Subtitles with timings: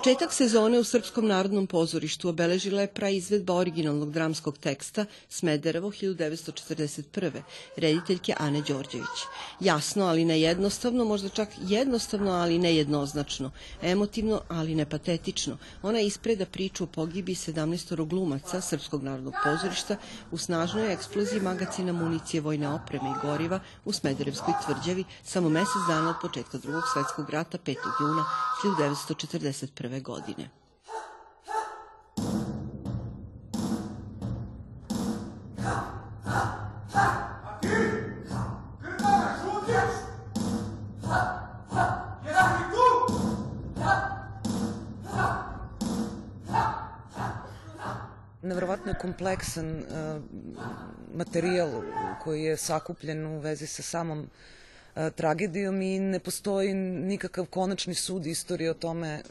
[0.00, 7.42] Početak sezone u Srpskom narodnom pozorištu obeležila je praizvedba originalnog dramskog teksta Smederevo 1941.
[7.76, 9.20] rediteljke Ane Đorđević.
[9.60, 13.50] Jasno, ali ne jednostavno, možda čak jednostavno, ali ne jednoznačno,
[13.82, 15.58] emotivno, ali ne patetično.
[15.82, 19.96] Ona ispreda priču o pogibi 17 glumaca Srpskog narodnog pozorišta
[20.30, 26.10] u snažnoj eksploziji magacina municije vojne opreme i goriva u Smederevskoj tvrđavi samo mjesec dana
[26.10, 27.76] od početka drugog svjetskog rata 5.
[28.00, 28.24] juna
[28.64, 30.48] 1941 godine.
[48.42, 49.84] Nevrovatno je kompleksan uh,
[51.14, 51.82] materijal
[52.22, 54.30] koji je sakupljen u vezi sa samom
[54.94, 59.22] tragedijom i ne postoji nikakav konačni sud istorije o tome e,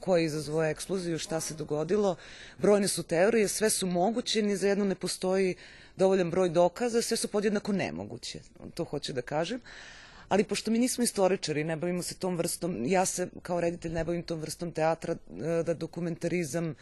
[0.00, 2.16] ko je izazvao eksploziju, šta se dogodilo.
[2.58, 5.54] Brojne su teorije, sve su moguće, ni za jedno ne postoji
[5.96, 8.40] dovoljan broj dokaza, sve su podjednako nemoguće,
[8.74, 9.60] to hoću da kažem.
[10.28, 14.04] Ali pošto mi nismo istoričari, ne bavimo se tom vrstom, ja se kao reditelj ne
[14.04, 16.74] bavim tom vrstom teatra, e, da dokumentarizam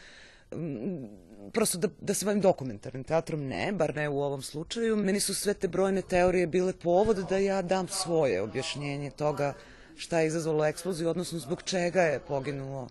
[1.52, 4.96] prosto da, da se bavim dokumentarnim teatrom, ne, bar ne u ovom slučaju.
[4.96, 9.54] Meni su sve te brojne teorije bile povod da ja dam svoje objašnjenje toga
[9.96, 12.88] šta je izazvalo eksploziju, odnosno zbog čega je poginulo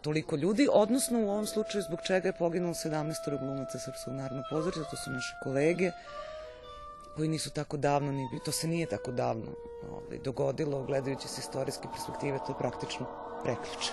[0.00, 4.44] toliko ljudi, odnosno u ovom slučaju zbog čega je poginulo 17 glumaca Srpskog narodnog
[4.90, 5.90] to su naše kolege,
[7.16, 9.50] koji nisu tako davno, ni, to se nije tako davno
[9.90, 13.06] ovaj, dogodilo, gledajući se istorijske perspektive, to je praktično
[13.44, 13.92] preključe.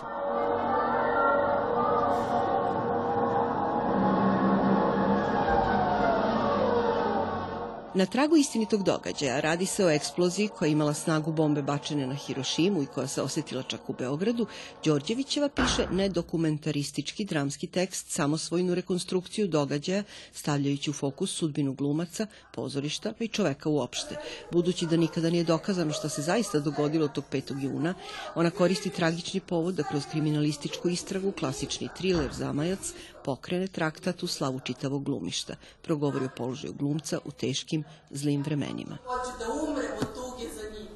[7.95, 12.15] Na tragu istinitog događaja radi se o eksploziji koja je imala snagu bombe bačene na
[12.15, 14.47] Hirošimu i koja se osjetila čak u Beogradu,
[14.85, 23.23] Đorđevićeva piše nedokumentaristički dramski tekst, samosvojnu rekonstrukciju događaja, stavljajući u fokus sudbinu glumaca, pozorišta pa
[23.23, 24.15] i čoveka uopšte.
[24.51, 27.63] Budući da nikada nije dokazano šta se zaista dogodilo tog 5.
[27.63, 27.93] juna,
[28.35, 32.93] ona koristi tragični povod da kroz kriminalističku istragu, klasični triler Zamajac,
[33.25, 35.53] pokrene traktat u slavu čitavog glumišta.
[35.81, 38.97] Progovori o položaju glumca u teškim, zlim vremenima.
[39.05, 40.91] Hoću da umrem od tuge za njim.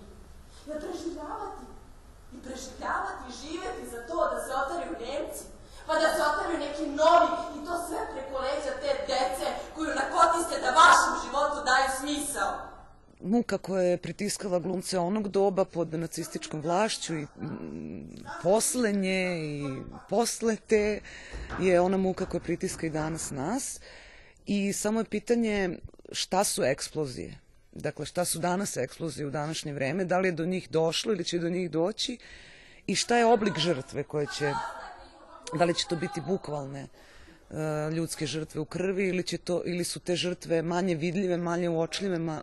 [0.67, 1.63] Ja preživljavati
[2.35, 5.43] i preživljavati i živjeti za to da se otaraju Nemci,
[5.87, 10.55] pa da se otaraju neki novi i to sve preko leđa te dece koju nakotiste
[10.63, 12.51] da vašem životu daju smisao
[13.29, 17.27] muka koja je pritiskala glumce onog doba pod nacističkom vlašću i
[18.43, 19.63] poslenje i
[20.09, 21.01] posle te
[21.59, 23.79] je ona muka koja pritiska i danas nas.
[24.45, 25.77] I samo je pitanje
[26.11, 27.39] šta su eksplozije.
[27.71, 31.23] Dakle, šta su danas eksplozije u današnje vreme, da li je do njih došlo ili
[31.23, 32.17] će do njih doći
[32.87, 34.53] i šta je oblik žrtve koje će,
[35.53, 36.87] da li će to biti bukvalne
[37.93, 42.19] ljudske žrtve u krvi ili, će to, ili su te žrtve manje vidljive, manje uočljive,
[42.19, 42.41] ma,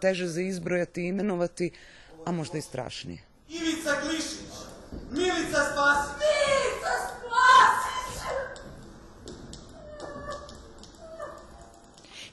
[0.00, 1.70] teže za izbrojati i imenovati,
[2.24, 3.18] a možda i strašnije.
[3.48, 4.54] Ivica Glišić!
[5.10, 6.43] Milica Spasić!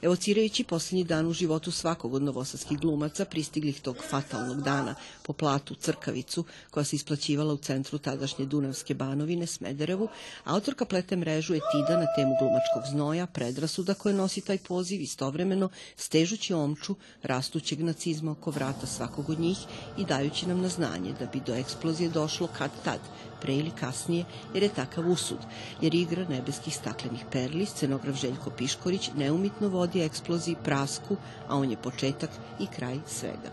[0.02, 5.74] Evocirajući posljednji dan u životu svakog od novosadskih glumaca pristiglih tog fatalnog dana po platu
[5.74, 10.08] Crkavicu, koja se isplaćivala u centru tadašnje Dunavske banovine Smederevu,
[10.44, 16.54] autorka plete mrežu etida na temu glumačkog znoja, predrasuda koje nosi taj poziv istovremeno stežući
[16.54, 19.58] omču rastućeg nacizma oko vrata svakog od njih
[19.98, 23.00] i dajući nam na znanje da bi do eksplozije došlo kad tad,
[23.42, 24.24] pre ili kasnije,
[24.54, 25.38] jer je takav usud,
[25.80, 31.16] jer igra nebeskih staklenih perli, scenograf Željko Piškorić neumitno vodi eksploziji prasku,
[31.48, 32.30] a on je početak
[32.60, 33.50] i kraj svega.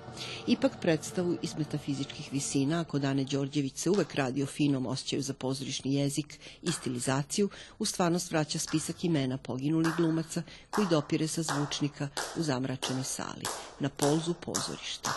[0.48, 5.34] Ipak predstavu iz metafizičkih visina, ako Dane Đorđević se uvek radi o finom osjećaju za
[5.34, 7.50] pozorišni jezik i stilizaciju,
[7.80, 12.08] u stvarnost vraća spisak imena poginulih glumaca koji dopire sa zvučnika
[12.38, 13.46] u zamračenoj sali,
[13.80, 15.12] na polzu pozorišta.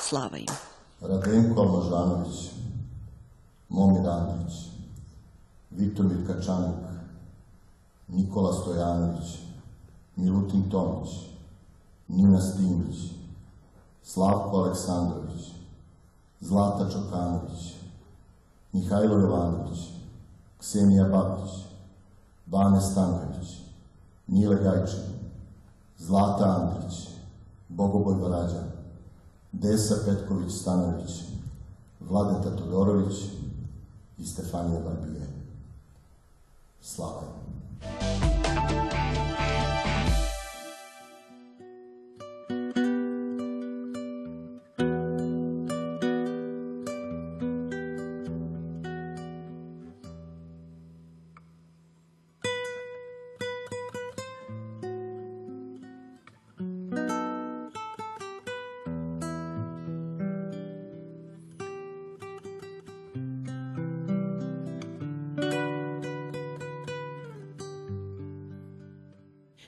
[0.00, 0.46] Slava im!
[1.00, 2.36] Radenko Moždanović,
[3.68, 4.54] Momir Andrić,
[5.70, 6.76] Vitomir Kačanik,
[8.08, 9.45] Nikola Stojanović,
[10.16, 11.10] Milutin Tomić,
[12.08, 12.96] Nina Stimić,
[14.02, 15.52] Slavko Aleksandrović,
[16.40, 17.74] Zlata Čokanović,
[18.72, 19.78] Mihajlo Jovanović,
[20.58, 21.50] Ksenija Babić,
[22.46, 23.48] Bane Stanković,
[24.26, 25.04] Mile Gajčin,
[25.98, 27.08] Zlata Andrić,
[27.68, 28.70] Bogoboj Varađan,
[29.52, 31.22] Desa Petković Stanović,
[32.00, 33.16] Vladeta Todorović
[34.18, 35.26] i Stefanija Barbije.
[36.80, 37.22] Slava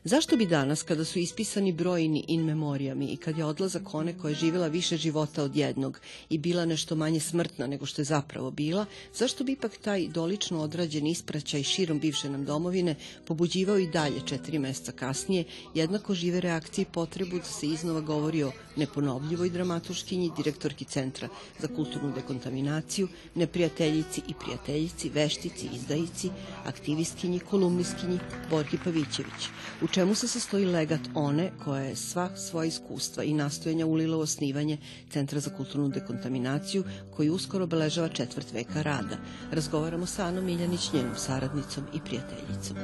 [0.08, 4.30] Zašto bi danas, kada su ispisani brojni in memorijami i kad je odlazak one koja
[4.30, 6.00] je živjela više života od jednog
[6.30, 10.60] i bila nešto manje smrtna nego što je zapravo bila, zašto bi ipak taj dolično
[10.60, 12.94] odrađen ispraćaj širom bivše nam domovine
[13.24, 15.44] pobuđivao i dalje četiri meseca kasnije
[15.74, 21.28] jednako žive reakcije i potrebu da se iznova govori o neponovljivoj dramatuškinji, direktorki Centra
[21.58, 26.30] za kulturnu dekontaminaciju, neprijateljici i prijateljici, veštici, izdajici,
[26.64, 28.18] aktivistkinji, kolumnistkinji
[28.50, 29.48] Borki Pavićević.
[29.82, 34.20] U čemu se sastoji legat one koja je sva svoja iskustva i nastojanja ulila u
[34.20, 34.78] osnivanje
[35.10, 36.84] Centra za kulturnu dekontaminaciju
[37.16, 39.16] koji uskoro obeležava četvrt veka rada.
[39.52, 42.76] Razgovaramo sa Anom Miljanić, njenom saradnicom i prijateljicom.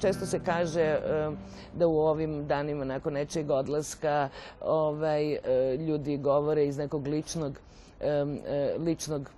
[0.00, 1.00] Često se kaže e,
[1.74, 4.28] da u ovim danima nakon nečeg odlaska
[4.60, 5.38] ovaj, e,
[5.76, 7.58] ljudi govore iz nekog ličnog,
[8.78, 9.30] ličnog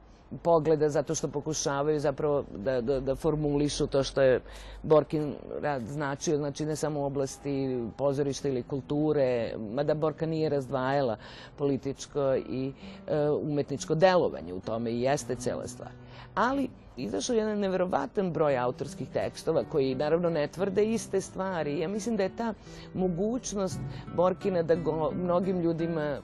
[0.42, 4.40] pogleda zato što pokušavaju zapravo da, da, da formulišu to što je
[4.82, 7.52] Borkin rad značio, znači ne samo u oblasti
[7.96, 11.16] pozorišta ili kulture, mada Borka nije razdvajala
[11.56, 12.72] političko i
[13.06, 15.90] e, umetničko delovanje u tome i jeste cela stvar.
[16.36, 21.78] Ali izašao je jedan neverovatan broj autorskih tekstova koji naravno ne tvrde iste stvari.
[21.78, 22.54] Ja mislim da je ta
[22.94, 23.78] mogućnost
[24.14, 26.20] Borkina da go mnogim ljudima e,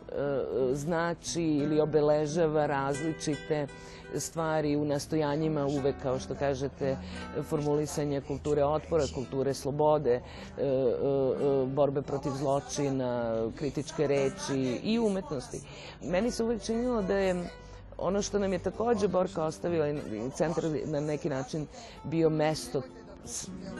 [0.74, 3.66] znači ili obeležava različite
[4.16, 6.96] stvari u nastojanjima uvek, kao što kažete,
[7.42, 10.20] formulisanje kulture otpora, kulture slobode, e,
[10.58, 15.60] e, e, borbe protiv zločina, kritičke reči i umetnosti.
[16.02, 17.44] Meni se uvek činilo da je
[18.02, 21.66] ono što nam je takođe Borka ostavila i centar na neki način
[22.04, 22.82] bio mesto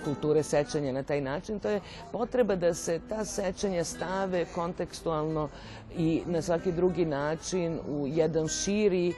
[0.05, 1.81] kulture sećanja na taj način, to je
[2.13, 5.49] potreba da se ta sećanja stave kontekstualno
[5.97, 9.15] i na svaki drugi način u jedan širi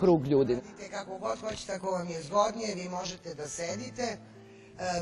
[0.00, 0.58] krug ljudi.
[0.90, 4.02] Kako god hoćete, ako vam je zgodnije, vi možete da sedite.
[4.02, 4.18] E,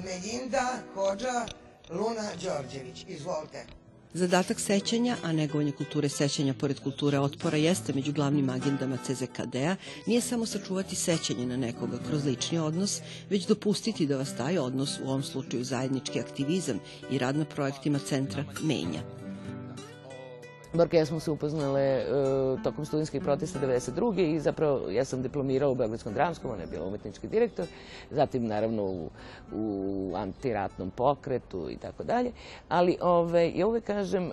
[0.05, 1.47] Melinda, Hođa,
[1.91, 3.05] Luna Đorđević.
[3.09, 3.82] Izvolite.
[4.15, 9.77] Zadatak sećanja, a negovanje kulture sećanja pored kulture otpora jeste među glavnim agendama CZKD-a,
[10.07, 13.01] nije samo sačuvati sećanje na nekoga kroz lični odnos,
[13.31, 16.81] već dopustiti da vas taj odnos, u ovom slučaju zajednički aktivizam
[17.11, 19.22] i rad na projektima centra, menja.
[20.75, 24.35] Borka ja smo se upoznale uh, tokom studijskih protesta 92.
[24.35, 27.67] i zapravo ja sam diplomirala u Beogradskom dramskom, ona je bila umetnički direktor,
[28.11, 29.11] zatim naravno u,
[29.53, 32.33] u antiratnom pokretu i tako dalje.
[32.69, 34.33] Ali ove, ja uvek kažem, uh,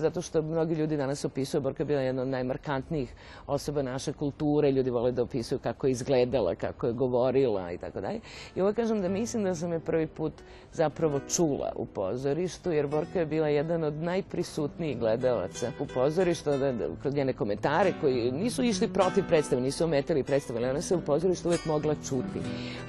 [0.00, 3.14] zato što mnogi ljudi danas opisuju, Borka je bila jedna od najmarkantnijih
[3.46, 8.00] osoba naše kulture, ljudi vole da opisuju kako je izgledala, kako je govorila i tako
[8.00, 8.20] dalje.
[8.54, 10.32] I uvek kažem da mislim da sam je prvi put
[10.72, 16.72] zapravo čula u pozorištu, jer Borka je bila jedan od najprisutnijih gledalaca u pozorištu, da,
[17.02, 21.00] kroz njene komentare koji nisu išli protiv predstave, nisu ometali predstave, ali ona se u
[21.00, 22.40] pozorištu uvek mogla čuti.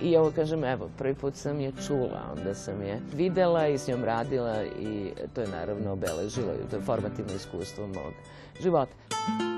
[0.01, 3.87] I ovo kažem, evo, prvi put sam je čula, onda sam je videla i s
[3.87, 8.13] njom radila i to je naravno obeležilo, to je formativno iskustvo mog
[8.61, 9.54] života.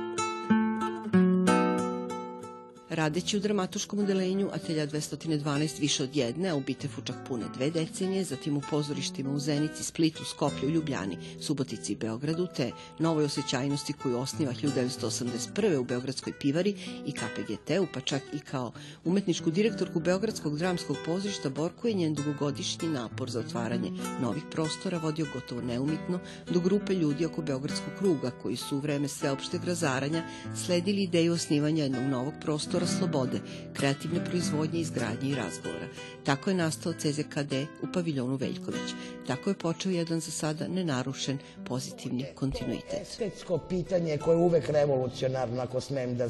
[2.97, 7.69] Radeći u dramatuškom odelenju Atelja 212 više od jedne, a u Bitefu čak pune dve
[7.69, 13.93] decenije, zatim u pozorištima u Zenici, Splitu, Skoplju, Ljubljani, Subotici i Beogradu, te novoj osjećajnosti
[13.93, 15.77] koju osniva 1981.
[15.77, 16.75] u Beogradskoj pivari
[17.05, 18.71] i KPGT-u, pa čak i kao
[19.05, 25.25] umetničku direktorku Beogradskog dramskog pozorišta Borko je njen dugogodišnji napor za otvaranje novih prostora vodio
[25.33, 30.23] gotovo neumitno do grupe ljudi oko Beogradskog kruga koji su u vreme sveopšteg razaranja
[30.65, 33.39] sledili ideju osnivanja jednog novog prostora slobode,
[33.73, 35.87] kreativne proizvodnje, izgradnje i razgovora.
[36.23, 37.53] Tako je nastao CZKD
[37.83, 38.91] u paviljonu Veljković.
[39.27, 43.01] Tako je počeo jedan za sada nenarušen pozitivni kontinuitet.
[43.01, 46.29] Estetsko pitanje koje je uvek revolucionarno, ako smem da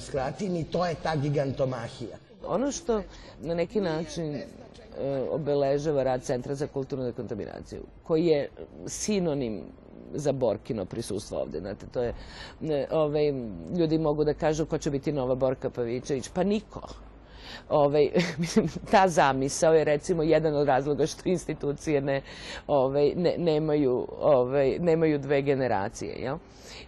[0.00, 2.16] skratim, i to je ta gigantomahija.
[2.46, 3.02] Ono što
[3.40, 4.44] na neki način e,
[5.30, 8.48] obeležava rad Centra za kulturnu dekontaminaciju, koji je
[8.86, 9.62] sinonim
[10.14, 11.60] za Borkino prisustvo ovde.
[11.60, 12.14] Znate, to je,
[12.90, 13.32] ovaj,
[13.78, 16.28] ljudi mogu da kažu ko će biti nova Borka Pavićević.
[16.28, 16.80] Pa niko.
[17.68, 22.22] Ovaj, mislim, ta zamisao je recimo jedan od razloga što institucije ne,
[22.66, 26.14] ovaj, ne, nemaju, ovaj, nemaju dve generacije.
[26.14, 26.36] Jel?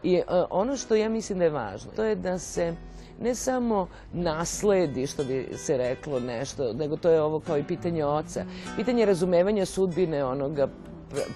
[0.03, 2.75] I uh, ono što ja mislim da je važno, to je da se
[3.21, 8.05] ne samo nasledi, što bi se reklo nešto, nego to je ovo kao i pitanje
[8.05, 8.45] oca.
[8.77, 10.69] Pitanje razumevanja sudbine onoga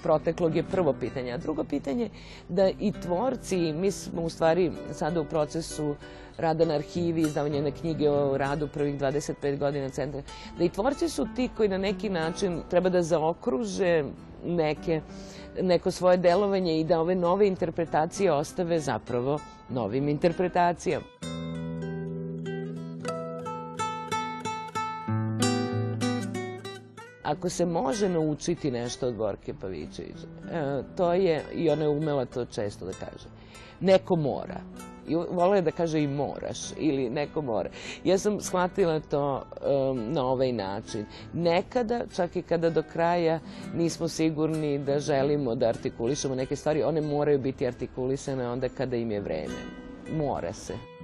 [0.02, 1.32] proteklog je prvo pitanje.
[1.32, 2.10] A drugo pitanje
[2.48, 5.94] da i tvorci, mi smo u stvari sada u procesu
[6.38, 10.22] rada na arhivi, izdavanje na knjige o radu prvih 25 godina centra,
[10.58, 14.04] da i tvorci su ti koji na neki način treba da zaokruže
[14.44, 15.00] neke,
[15.62, 21.35] neko svoje delovanje i da ove nove interpretacije ostave zapravo novim interpretacijama.
[27.26, 30.16] Ako se može naučiti nešto od Borke Pavićević,
[30.52, 33.28] e, to je, i ona je umela to često da kaže,
[33.80, 34.60] neko mora.
[35.08, 35.12] I
[35.56, 37.70] je da kaže i moraš, ili neko mora.
[38.04, 39.42] Ja sam shvatila to
[39.90, 41.06] um, na ovaj način.
[41.32, 43.40] Nekada, čak i kada do kraja
[43.74, 49.10] nismo sigurni da želimo da artikulišemo neke stvari, one moraju biti artikulisane onda kada im
[49.10, 49.54] je vreme.
[50.16, 50.95] Mora se.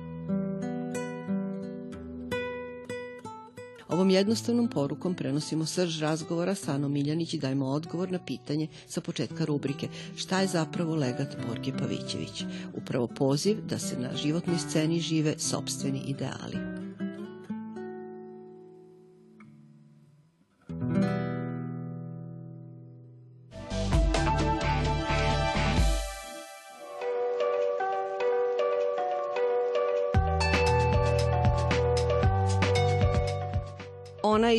[4.03, 9.01] Ovom jednostavnom porukom prenosimo srž razgovora sa Anom Miljanić i dajemo odgovor na pitanje sa
[9.01, 12.45] početka rubrike šta je zapravo legat Borke Pavićević.
[12.75, 16.72] Upravo poziv da se na životnoj sceni žive sobstveni ideali.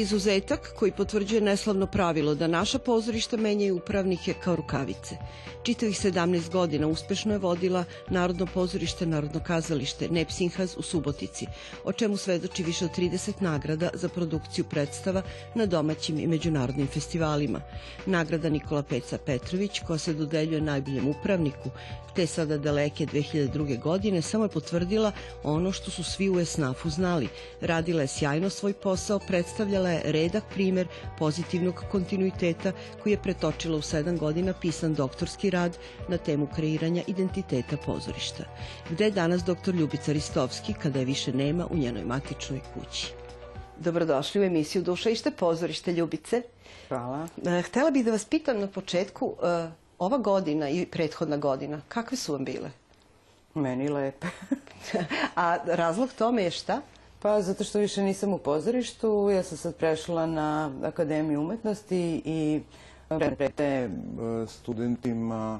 [0.03, 5.17] Izuzetak koji potvrđuje neslavno pravilo da naša pozorišta menjaju upravnike kao rukavice.
[5.63, 11.47] Čitavih 17 godina uspešno je vodila Narodno pozorište, Narodno kazalište, Nepsinhaz u Subotici,
[11.83, 15.21] o čemu svedoči više od 30 nagrada za produkciju predstava
[15.55, 17.61] na domaćim i međunarodnim festivalima.
[18.05, 21.69] Nagrada Nikola Peca Petrović, koja se dodeljuje najboljem upravniku,
[22.15, 23.79] te sada daleke 2002.
[23.79, 25.11] godine, samo je potvrdila
[25.43, 27.27] ono što su svi u Esnafu znali.
[27.61, 30.87] Radila je sjajno svoj posao, predstavljala je redak primer
[31.19, 32.71] pozitivnog kontinuiteta
[33.03, 38.43] koji je pretočila u sedam godina pisan doktorski rad na temu kreiranja identiteta pozorišta.
[38.89, 43.13] Gde je danas doktor Ljubica Ristovski kada je više nema u njenoj matičnoj kući?
[43.79, 46.41] Dobrodošli u emisiju Duša ište pozorište Ljubice.
[46.87, 47.27] Hvala.
[47.45, 49.69] E, Htela bih da vas pitam na početku, e,
[49.99, 52.71] ova godina i prethodna godina, kakve su vam bile?
[53.53, 54.27] Meni lepe.
[55.35, 56.81] A razlog tome je šta?
[57.23, 62.61] Pa zato što više nisam u pozorištu, ja sam sad prešla na Akademiju umetnosti i
[63.09, 63.89] prete e,
[64.47, 65.59] studentima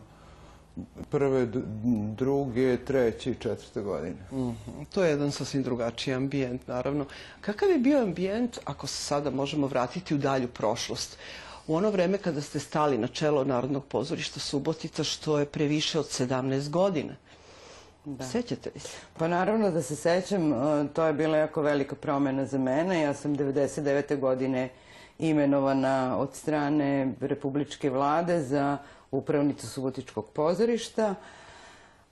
[1.10, 1.48] prve,
[2.16, 4.16] druge, treće i četvrte godine.
[4.94, 7.06] To je jedan sasvim drugačiji ambijent, naravno.
[7.42, 11.18] Kakav je bio ambijent, ako se sada možemo vratiti u dalju prošlost?
[11.68, 16.06] U ono vreme kada ste stali na čelo Narodnog pozorišta Subotica, što je previše od
[16.06, 17.14] 17 godina.
[18.06, 18.24] Da.
[18.24, 18.98] Sećate li se?
[19.18, 23.02] Pa naravno da se sećam, e, to je bila jako velika promena za mene.
[23.02, 24.20] Ja sam 99.
[24.20, 24.70] godine
[25.20, 28.78] imenovana od strane Republičke vlade za
[29.12, 31.16] upravnicu Subotičkog pozorišta.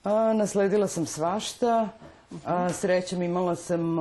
[0.03, 1.89] A, nasledila sam svašta.
[2.45, 3.97] A, srećom imala sam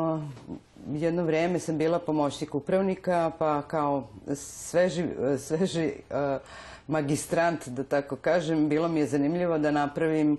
[0.92, 5.04] jedno vreme sam bila pomoćnik upravnika, pa kao sveži,
[5.38, 6.38] sveži a,
[6.86, 10.36] magistrant, da tako kažem, bilo mi je zanimljivo da napravim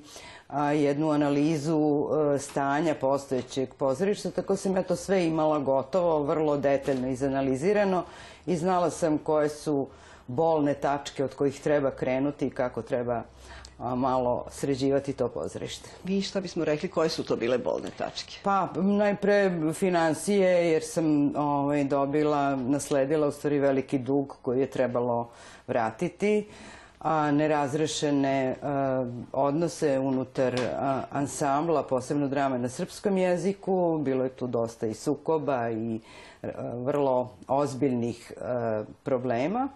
[0.74, 7.08] jednu analizu a, stanja postojećeg pozorišta, tako sam ja to sve imala gotovo, vrlo detaljno
[7.08, 8.04] izanalizirano
[8.46, 9.88] i znala sam koje su
[10.28, 13.24] bolne tačke od kojih treba krenuti i kako treba
[13.82, 15.90] malo sređivati to pozorište.
[16.04, 18.38] Vi šta bismo rekli, koje su to bile bolne tačke?
[18.44, 25.30] Pa, najpre financije, jer sam ovaj, dobila, nasledila u stvari veliki dug koji je trebalo
[25.68, 26.48] vratiti,
[27.00, 34.48] a nerazrešene a, odnose unutar a, ansambla, posebno drame na srpskom jeziku, bilo je tu
[34.48, 36.00] dosta i sukoba i
[36.42, 38.34] a, vrlo ozbiljnih
[39.04, 39.68] problema.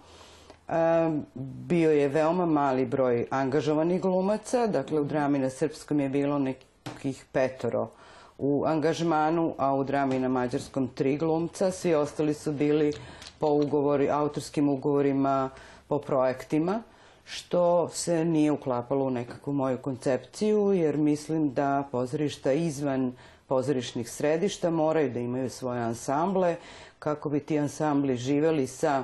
[1.67, 7.25] Bio je veoma mali broj angažovanih glumaca, dakle u drami na srpskom je bilo nekih
[7.31, 7.89] petoro
[8.37, 11.71] u angažmanu, a u drami na mađarskom tri glumca.
[11.71, 12.93] Svi ostali su bili
[13.39, 15.49] po ugovori, autorskim ugovorima,
[15.87, 16.81] po projektima,
[17.23, 23.13] što se nije uklapalo u nekakvu moju koncepciju, jer mislim da pozorišta izvan
[23.47, 26.55] pozorišnih središta moraju da imaju svoje ansamble,
[26.99, 29.03] kako bi ti ansambli živeli sa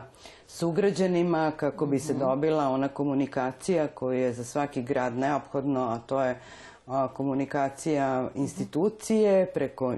[0.55, 6.21] sugrađanima kako bi se dobila ona komunikacija koja je za svaki grad neophodno, a to
[6.21, 6.39] je
[7.13, 9.95] komunikacija institucije preko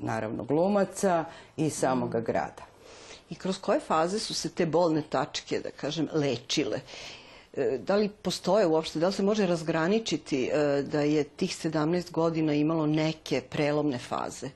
[0.00, 1.24] naravno glumaca
[1.56, 2.62] i samoga grada.
[3.30, 6.80] I kroz koje faze su se te bolne tačke, da kažem, lečile?
[7.56, 12.10] E, Da li postoje uopšte, da li se može razgraničiti e, da je tih 17
[12.10, 14.50] godina imalo neke prelomne faze?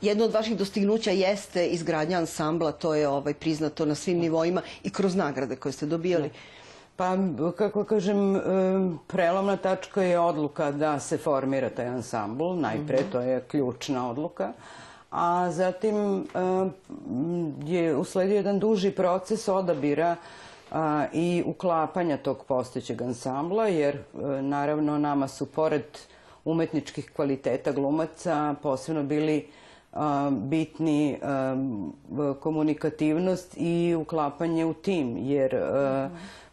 [0.00, 4.90] Jedno od vaših dostignuća jeste izgradnja ansambla, to je ovaj, priznato na svim nivoima i
[4.90, 6.30] kroz nagrade koje ste dobijali.
[6.96, 7.16] Pa,
[7.56, 12.54] kako kažem, em, prelomna tačka je odluka da se formira taj ansambl.
[12.54, 14.52] Najpre, to je ključna odluka.
[15.10, 15.96] A zatim
[16.34, 16.72] em,
[17.64, 20.16] je usledio jedan duži proces odabira
[20.70, 24.02] a, i uklapanja tog postojećeg ansambla, jer e,
[24.42, 25.98] naravno nama su pored
[26.44, 29.46] umetničkih kvaliteta glumaca posebno bili
[30.30, 31.56] bitni a,
[32.40, 36.10] komunikativnost i uklapanje u tim, jer a,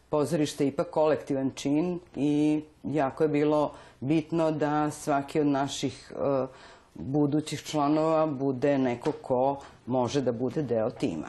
[0.09, 6.47] pozorište je ipak kolektivan čin i jako je bilo bitno da svaki od naših a,
[6.93, 11.27] budućih članova bude neko ko može da bude deo tima.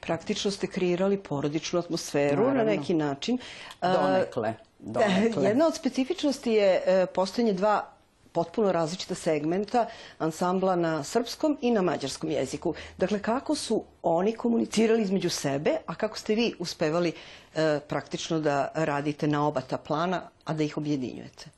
[0.00, 2.64] Praktično ste kreirali porodičnu atmosferu Naravno.
[2.64, 3.38] na neki način.
[3.82, 4.54] Donekle.
[4.78, 5.44] donekle.
[5.48, 6.82] Jedna od specifičnosti je
[7.14, 7.95] postojanje dva
[8.36, 9.86] potpuno različita segmenta
[10.18, 12.74] ansambla na srpskom i na mađarskom jeziku.
[12.98, 18.68] Dakle, kako su oni komunicirali između sebe, a kako ste vi uspevali e, praktično da
[18.74, 21.50] radite na oba ta plana, a da ih objedinjujete?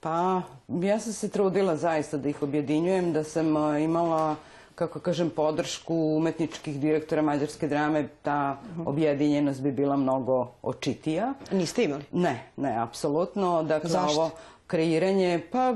[0.00, 4.36] Pa, ja sam se trudila zaista da ih objedinjujem, da sam a, imala,
[4.74, 11.34] kako kažem, podršku umetničkih direktora mađarske drame, ta objedinjenost bi bila mnogo očitija.
[11.50, 12.04] Niste imali?
[12.12, 13.62] Ne, ne, apsolutno.
[13.62, 14.20] Dakle, Zašto?
[14.20, 14.30] ovo
[14.66, 15.74] kreiranje, pa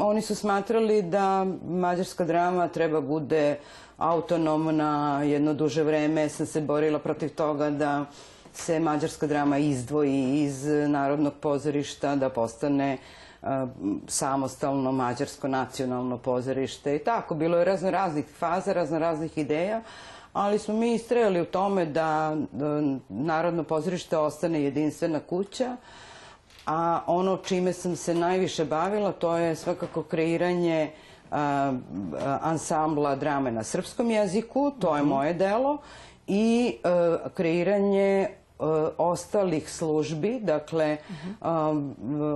[0.00, 3.58] oni su smatrali da mađarska drama treba bude
[3.98, 6.28] autonomna jedno duže vreme.
[6.28, 8.04] Sam se borila protiv toga da
[8.52, 12.98] se mađarska drama izdvoji iz Narodnog pozorišta, da postane
[13.42, 13.66] a,
[14.06, 17.34] samostalno mađarsko nacionalno pozorište i tako.
[17.34, 19.82] Bilo je razno raznih faza, razno raznih ideja,
[20.32, 25.76] ali smo mi istrajali u tome da, da Narodno pozorište ostane jedinstvena kuća,
[26.66, 30.90] a ono čime sam se najviše bavila to je svakako kreiranje
[31.30, 31.72] a,
[32.42, 35.78] ansambla drame na srpskom jeziku, to je moje delo,
[36.26, 38.64] i a, kreiranje a,
[38.98, 40.96] ostalih službi, dakle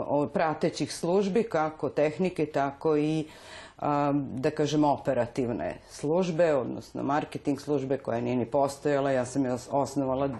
[0.07, 3.27] o- pratećih službi, kako tehnike, tako i
[4.23, 9.69] da kažem operativne službe, odnosno marketing službe koja nije ni postojala, ja sam je os-
[9.71, 10.31] osnovala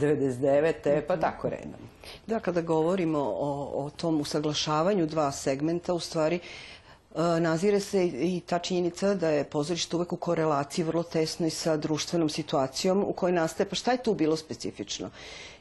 [0.00, 1.00] 99.
[1.08, 1.80] pa tako redom.
[2.26, 8.42] Da, kada govorimo o, o tom usaglašavanju dva segmenta, u stvari e, nazire se i
[8.46, 13.32] ta činjenica da je pozorište uvek u korelaciji vrlo tesnoj sa društvenom situacijom u kojoj
[13.32, 13.68] nastaje.
[13.68, 15.10] Pa šta je tu bilo specifično?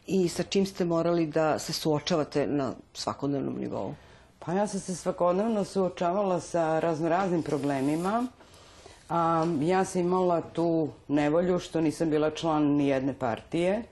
[0.08, 3.94] I sa čim ste morali da se suočavate na svakodnevnom nivou?
[4.46, 8.28] Pa ja sam se svakodnevno suočavala sa raznoraznim problemima.
[9.10, 13.84] A, ja sam imala tu nevolju što nisam bila član ni jedne partije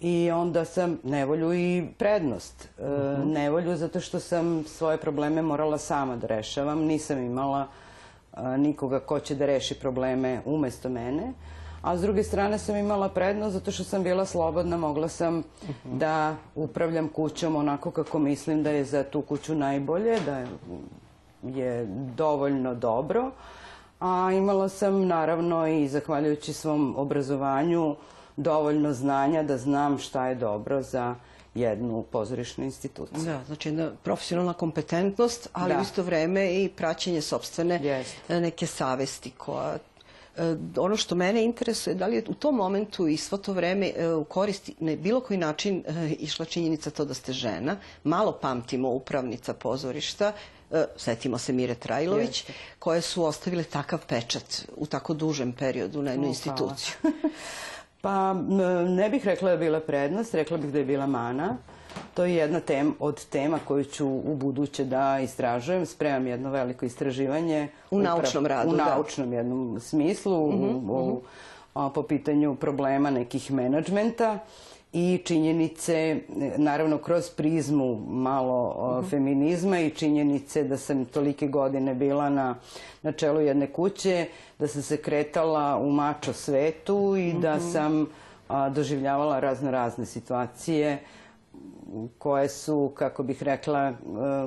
[0.00, 2.68] i onda sam nevolju i prednost.
[2.78, 2.82] E,
[3.24, 6.78] nevolju zato što sam svoje probleme morala sama da rešavam.
[6.78, 7.66] Nisam imala
[8.32, 11.32] a, nikoga ko će da reši probleme umesto mene.
[11.82, 15.42] A s druge strane sam imala prednost zato što sam bila slobodna, mogla sam
[15.84, 20.44] da upravljam kućom onako kako mislim da je za tu kuću najbolje, da
[21.42, 21.86] je
[22.16, 23.30] dovoljno dobro.
[24.00, 27.96] A imala sam naravno i zahvaljujući svom obrazovanju
[28.36, 31.14] dovoljno znanja da znam šta je dobro za
[31.54, 33.24] jednu pozorišnu instituciju.
[33.24, 35.78] Da, znači jedna profesionalna kompetentnost, ali Da.
[35.78, 39.78] u isto vreme i praćenje sobstvene neke savesti koja
[40.76, 44.08] ono što mene interesuje, da li je u tom momentu i svo to vreme e,
[44.08, 48.88] u koristi na bilo koji način e, išla činjenica to da ste žena, malo pamtimo
[48.88, 50.32] upravnica pozorišta,
[50.70, 52.52] e, setimo se Mire Trajlović, Jeste.
[52.78, 56.94] koje su ostavile takav pečat u tako dužem periodu na jednu instituciju.
[58.00, 58.34] Pa
[58.88, 61.56] ne bih rekla da je bila prednost, rekla bih da je bila mana.
[62.14, 65.86] To je jedna tem, od tema koju ću u buduće da istražujem.
[65.86, 67.68] Spremam jedno veliko istraživanje.
[67.90, 68.84] U naučnom radu, U da.
[68.86, 71.22] naučnom jednom smislu, u- u-
[71.74, 74.38] a, po pitanju problema nekih menadžmenta
[74.92, 76.20] i činjenice,
[76.56, 82.54] naravno kroz prizmu malo o, feminizma i činjenice da sam tolike godine bila na,
[83.02, 84.26] na čelu jedne kuće,
[84.58, 88.06] da sam se kretala u mačo svetu i da sam
[88.48, 90.98] a, doživljavala razno razne situacije
[92.18, 93.94] koje su, kako bih rekla, e,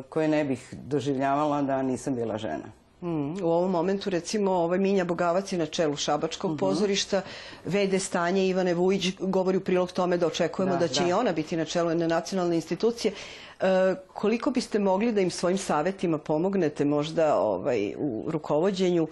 [0.09, 2.81] koje ne bih doživljavala da nisam bila žena.
[3.01, 7.21] Mm, u ovom momentu recimo ovaj Minja Bogavac je na čelu Šabačkog pozorišta,
[7.65, 11.09] vede stanje Ivane Vujić govori u prilog tome da očekujemo da, Da, će da.
[11.09, 13.13] i ona biti na čelu jedne nacionalne institucije.
[13.59, 13.65] E,
[14.13, 19.07] koliko biste mogli da im svojim savetima pomognete možda ovaj, u rukovođenju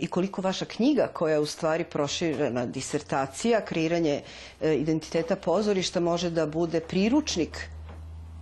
[0.00, 4.22] i koliko vaša knjiga koja je u stvari proširena disertacija, kreiranje
[4.60, 7.58] e, identiteta pozorišta može da bude priručnik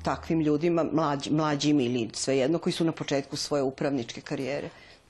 [0.02, 4.68] takvim ljudima, mlađ, mlađim ili svejedno, koji su na početku svoje upravničke karijere?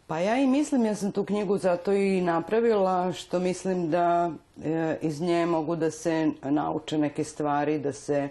[0.09, 4.31] Pa ja i mislim, ja sam tu knjigu zato i napravila, što mislim da
[4.65, 8.29] e, iz nje mogu da se nauče neke stvari, da se,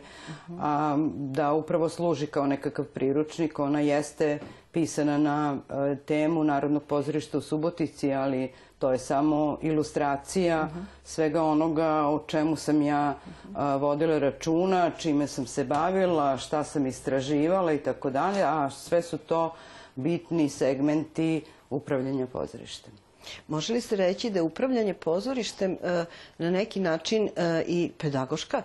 [0.60, 3.60] a, da upravo služi kao nekakav priručnik.
[3.60, 4.40] Ona jeste
[4.72, 10.70] pisana na e, temu Narodnog pozorišta u Subotici, ali to je samo ilustracija
[11.04, 13.14] svega onoga o čemu sam ja
[13.56, 19.02] a, vodila računa, čime sam se bavila, šta sam istraživala i tako dalje, a sve
[19.02, 19.54] su to
[19.98, 22.94] bitni segmenti upravljanja pozorištem.
[23.48, 26.06] Može li se reći da je upravljanje pozorištem e,
[26.38, 28.62] na neki način e, i pedagoška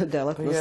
[0.00, 0.58] delatnost?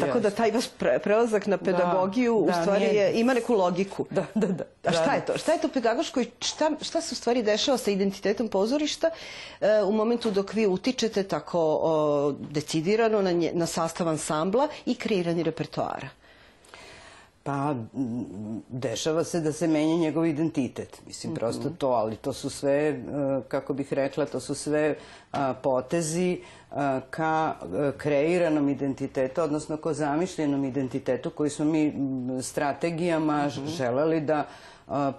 [0.00, 3.54] Tako da taj vaš pre- prelazak na pedagogiju u da, stvari nije- je, ima neku
[3.54, 4.06] logiku.
[4.10, 4.64] Da, da, da.
[4.84, 5.38] A šta je to?
[5.38, 9.10] Šta je to pedagoško i šta, šta se u stvari dešava sa identitetom pozorišta
[9.60, 11.80] e, u momentu dok vi utičete tako
[12.50, 16.08] decidirano na, nje, na sastav ansambla i kreiranje repertoara?
[17.44, 17.74] Pa,
[18.68, 21.02] dešava se da se menja njegov identitet.
[21.06, 22.94] Mislim, prosto to, ali to su sve, e,
[23.48, 24.96] kako bih rekla, to su sve
[25.32, 31.92] a, potezi a, ka e, kreiranom identitetu, odnosno ko zamišljenom identitetu koji smo mi
[32.42, 34.46] strategijama ž- želeli da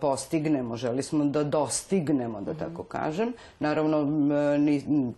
[0.01, 3.33] postignemo, želi smo da dostignemo, da tako kažem.
[3.59, 4.07] Naravno,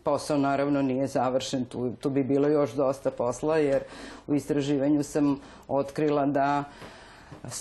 [0.04, 3.84] posao naravno nije završen, tu, tu bi bilo još dosta posla, jer
[4.28, 6.64] u istraživanju sam otkrila da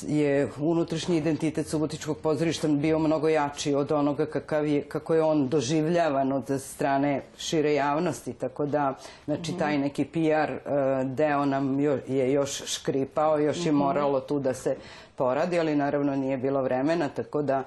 [0.03, 5.49] je unutrašnji identitet Subotičkog pozorišta bio mnogo jači od onoga kakav je, kako je on
[5.49, 8.33] doživljavan od strane šire javnosti.
[8.33, 10.61] Tako da, znači, taj neki PR e,
[11.05, 14.77] deo nam je još škripao, još je moralo tu da se
[15.17, 17.63] poradi, ali naravno nije bilo vremena, tako da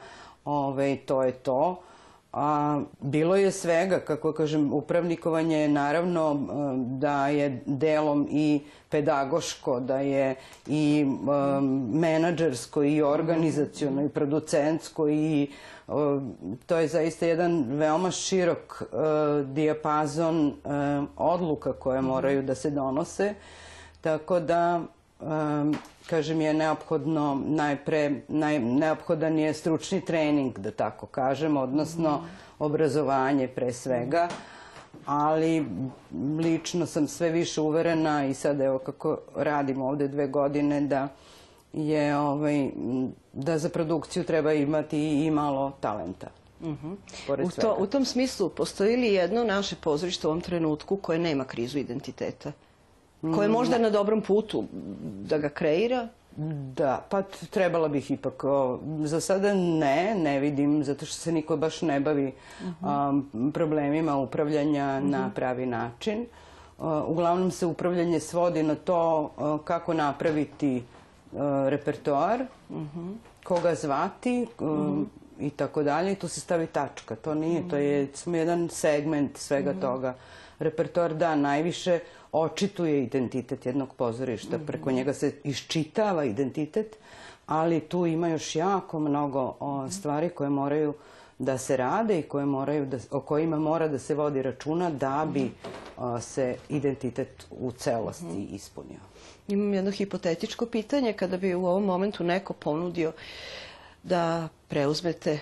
[0.45, 1.81] ovaj, to je to.
[2.33, 6.37] A, bilo je svega, kako kažem, upravnikovanje je naravno e,
[6.99, 10.35] da je delom i pedagoško, da je
[10.67, 11.61] i e,
[11.93, 15.91] menadžersko i organizaciono i producentsko i e,
[16.65, 18.83] to je zaista jedan veoma širok
[19.45, 20.53] dijapazon
[21.17, 23.33] odluka koje moraju da se donose.
[24.01, 24.81] Tako da
[26.09, 32.23] kažem, je neophodno najpre, naj, neophodan je stručni trening, da tako kažem, odnosno
[32.59, 34.27] obrazovanje pre svega,
[35.05, 35.65] ali
[36.39, 41.07] lično sam sve više uverena i sad evo kako radim ovde dve godine da
[41.73, 42.69] je ovaj,
[43.33, 46.27] da za produkciju treba imati i malo talenta.
[47.27, 51.19] Pored U, to, u tom smislu, postoji li jedno naše pozorište u ovom trenutku koje
[51.19, 52.51] nema krizu identiteta?
[53.21, 54.63] Koje je možda na dobrom putu
[55.29, 56.07] da ga kreira?
[56.75, 58.43] Da, pa trebala bih ipak.
[58.43, 62.31] o, za sada ne, ne vidim, zato što se niko baš ne bavi
[62.81, 66.25] um, problemima upravljanja na pravi način.
[66.77, 70.83] Uh, uglavnom se upravljanje svodi na to uh, kako napraviti
[71.31, 72.45] uh, repertoar,
[73.43, 74.47] koga zvati
[75.39, 76.11] i tako dalje.
[76.11, 77.15] I tu se stavi tačka.
[77.15, 80.15] To nije, to je samo jedan segment svega toga.
[80.59, 81.99] Repertoar da najviše
[82.31, 84.59] očituje identitet jednog pozorišta.
[84.67, 86.97] Preko njega se iščitava identitet,
[87.45, 90.93] ali tu ima još jako mnogo o, stvari koje moraju
[91.39, 95.27] da se rade i koje moraju da, o kojima mora da se vodi računa da
[95.33, 95.51] bi
[95.97, 98.99] o, se identitet u celosti ispunio.
[99.47, 101.13] Imam jedno hipotetičko pitanje.
[101.13, 103.11] Kada bi u ovom momentu neko ponudio
[104.03, 105.39] da preuzmete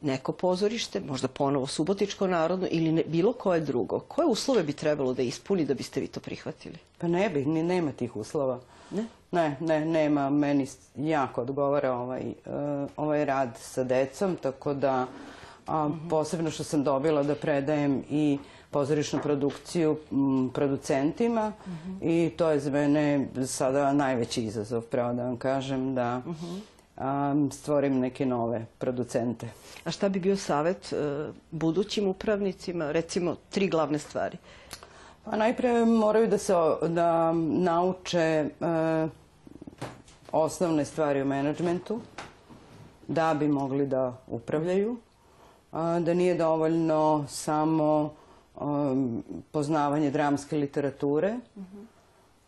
[0.00, 5.14] neko pozorište, možda ponovo Subotičko narodno ili ne, bilo koje drugo, koje uslove bi trebalo
[5.14, 6.78] da ispuni da biste vi to prihvatili?
[6.98, 8.60] Pa ne bi, ni nema tih uslova.
[8.90, 9.04] Ne?
[9.32, 10.30] Ne, ne, nema.
[10.30, 12.34] Meni jako odgovara ovaj, e,
[12.96, 15.06] ovaj rad sa decom, tako da
[15.66, 18.38] a, posebno što sam dobila da predajem i
[18.70, 21.52] pozorišnu produkciju m, producentima
[22.02, 26.22] i to je za mene sada najveći izazov, pravo da vam kažem, da a,
[27.52, 29.48] stvorim neke nove producente.
[29.84, 30.96] A šta bi bio savet e,
[31.50, 32.92] budućim upravnicima?
[32.92, 34.36] Recimo, tri glavne stvari.
[35.24, 36.54] Pa najpre moraju da se
[36.88, 38.48] da nauče e,
[40.32, 42.00] osnovne stvari o menadžmentu
[43.10, 44.96] da bi mogli da upravljaju.
[45.72, 48.14] Da nije dovoljno samo
[49.50, 51.36] poznavanje dramske literature,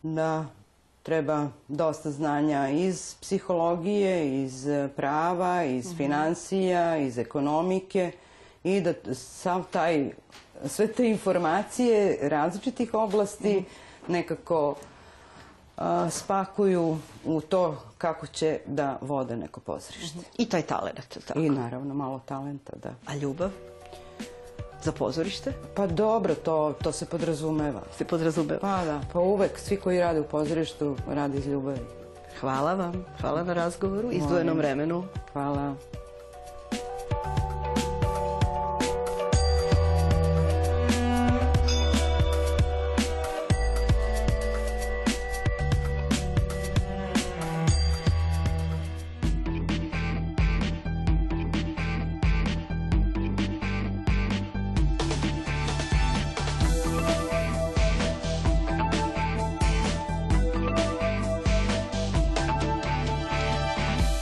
[0.03, 0.47] da
[1.03, 8.13] treba dosta znanja iz psihologije, iz prava, iz financija, iz ekonomike
[8.65, 10.11] i da sav taj,
[10.67, 13.65] sve te informacije različitih oblasti
[14.09, 14.75] nekako
[15.77, 20.19] a, spakuju u to kako će da vode neko pozorište.
[20.39, 21.19] I taj talent.
[21.27, 21.39] Tako.
[21.41, 22.95] I naravno malo talenta, da.
[23.07, 23.72] A ljubav?
[24.83, 25.53] Za pozorište?
[25.75, 27.83] Pa dobro, to, to se podrazumeva.
[27.99, 28.61] Se podrazumeva.
[28.61, 31.81] Pa da, pa uvek svi koji rade u pozorištu rade iz ljubavi.
[32.41, 33.05] Hvala vam.
[33.21, 35.05] Hvala na razgovoru, izdvojenom vremenu.
[35.33, 35.75] Hvala.